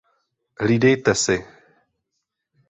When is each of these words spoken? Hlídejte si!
Hlídejte 0.61 1.15
si! 1.15 1.37